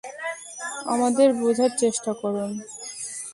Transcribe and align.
আমাদের 0.85 1.29
বুঝার 1.33 1.71
চেষ্টা 1.79 2.11
করুন। 2.13 2.51